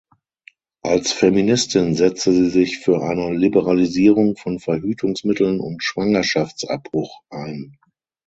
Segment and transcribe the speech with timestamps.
[0.81, 7.77] Als Feministin setzte sie sich für eine Liberalisierung von Verhütungsmitteln und Schwangerschaftsabbruch ein.